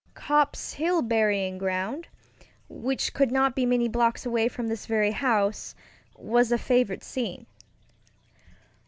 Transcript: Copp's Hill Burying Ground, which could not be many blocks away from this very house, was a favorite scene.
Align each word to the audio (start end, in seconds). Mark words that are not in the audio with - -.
Copp's 0.15 0.73
Hill 0.73 1.03
Burying 1.03 1.59
Ground, 1.59 2.07
which 2.67 3.13
could 3.13 3.31
not 3.31 3.53
be 3.55 3.67
many 3.67 3.87
blocks 3.87 4.25
away 4.25 4.47
from 4.47 4.67
this 4.67 4.87
very 4.87 5.11
house, 5.11 5.75
was 6.17 6.51
a 6.51 6.57
favorite 6.57 7.03
scene. 7.03 7.45